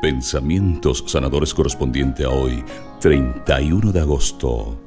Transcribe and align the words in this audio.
Pensamientos 0.00 1.04
sanadores 1.06 1.52
correspondiente 1.52 2.24
a 2.24 2.30
hoy, 2.30 2.64
31 3.00 3.92
de 3.92 4.00
agosto. 4.00 4.80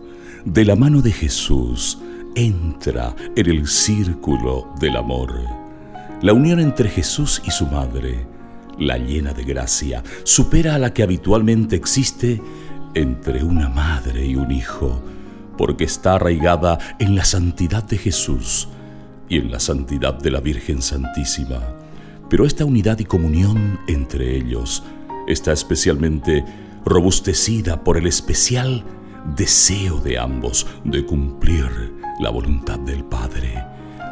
De 0.43 0.65
la 0.65 0.75
mano 0.75 1.03
de 1.03 1.11
Jesús, 1.11 1.99
entra 2.33 3.15
en 3.35 3.47
el 3.47 3.67
círculo 3.67 4.73
del 4.79 4.95
amor. 4.95 5.35
La 6.23 6.33
unión 6.33 6.59
entre 6.59 6.89
Jesús 6.89 7.43
y 7.45 7.51
su 7.51 7.67
madre, 7.67 8.25
la 8.79 8.97
llena 8.97 9.33
de 9.33 9.43
gracia, 9.43 10.01
supera 10.23 10.73
a 10.73 10.79
la 10.79 10.95
que 10.95 11.03
habitualmente 11.03 11.75
existe 11.75 12.41
entre 12.95 13.43
una 13.43 13.69
madre 13.69 14.25
y 14.25 14.35
un 14.35 14.51
hijo, 14.51 14.99
porque 15.59 15.83
está 15.83 16.15
arraigada 16.15 16.79
en 16.97 17.15
la 17.15 17.23
santidad 17.23 17.83
de 17.83 17.99
Jesús 17.99 18.67
y 19.29 19.37
en 19.37 19.51
la 19.51 19.59
santidad 19.59 20.15
de 20.15 20.31
la 20.31 20.39
Virgen 20.39 20.81
Santísima. 20.81 21.59
Pero 22.31 22.47
esta 22.47 22.65
unidad 22.65 22.97
y 22.97 23.05
comunión 23.05 23.79
entre 23.87 24.35
ellos 24.35 24.81
está 25.27 25.51
especialmente 25.51 26.43
robustecida 26.85 27.83
por 27.83 27.97
el 27.97 28.07
especial 28.07 28.83
deseo 29.35 29.99
de 29.99 30.19
ambos 30.19 30.67
de 30.83 31.05
cumplir 31.05 31.93
la 32.19 32.29
voluntad 32.29 32.79
del 32.79 33.03
Padre. 33.03 33.63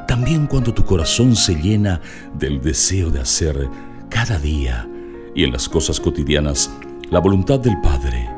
También 0.08 0.48
cuando 0.48 0.74
tu 0.74 0.84
corazón 0.84 1.36
se 1.36 1.56
llena 1.56 2.02
del 2.38 2.62
deseo 2.62 3.10
de 3.10 3.22
hacer 3.22 3.70
cada 4.10 4.40
día 4.40 4.88
y 5.36 5.44
en 5.44 5.52
las 5.52 5.70
cosas 5.70 6.00
cotidianas 6.00 6.72
la 7.10 7.20
voluntad 7.20 7.60
del 7.60 7.80
Padre, 7.82 8.30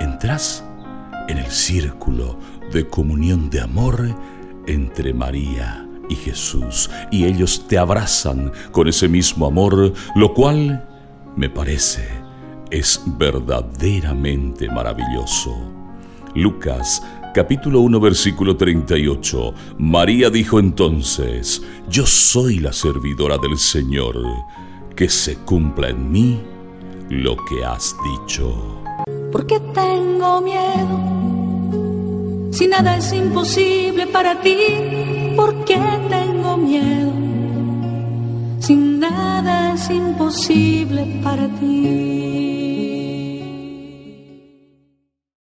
entras 0.00 0.64
en 1.28 1.38
el 1.38 1.50
círculo 1.50 2.38
de 2.72 2.88
comunión 2.88 3.50
de 3.50 3.60
amor 3.60 4.14
entre 4.66 5.12
María 5.12 5.86
y 6.08 6.14
Jesús, 6.14 6.90
y 7.10 7.24
ellos 7.24 7.66
te 7.68 7.78
abrazan 7.78 8.52
con 8.72 8.88
ese 8.88 9.08
mismo 9.08 9.46
amor, 9.46 9.92
lo 10.14 10.34
cual 10.34 10.87
me 11.36 11.50
parece 11.50 12.28
es 12.70 13.02
verdaderamente 13.06 14.68
maravilloso. 14.68 15.56
Lucas 16.34 17.02
capítulo 17.34 17.80
1 17.80 18.00
versículo 18.00 18.56
38. 18.56 19.54
María 19.78 20.30
dijo 20.30 20.58
entonces, 20.58 21.62
yo 21.88 22.04
soy 22.06 22.58
la 22.58 22.72
servidora 22.72 23.38
del 23.38 23.56
Señor, 23.56 24.16
que 24.96 25.08
se 25.08 25.36
cumpla 25.36 25.90
en 25.90 26.10
mí 26.10 26.40
lo 27.08 27.36
que 27.48 27.64
has 27.64 27.94
dicho. 28.02 28.82
Porque 29.30 29.60
tengo 29.72 30.40
miedo, 30.40 31.00
si 32.50 32.66
nada 32.66 32.96
es 32.96 33.12
imposible 33.12 34.06
para 34.08 34.40
ti, 34.40 34.56
¿por 35.36 35.64
qué 35.64 35.78
tengo 36.08 36.56
miedo? 36.56 37.07
Imposible 39.90 41.06
para 41.22 41.48
ti. 41.58 42.27